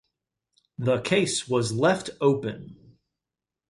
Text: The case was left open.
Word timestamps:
The 0.79 0.99
case 1.01 1.47
was 1.47 1.73
left 1.73 2.09
open. 2.21 2.97